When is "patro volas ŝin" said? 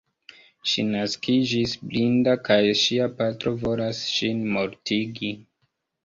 3.19-4.41